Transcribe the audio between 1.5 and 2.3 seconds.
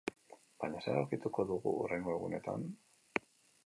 dugu hurrengo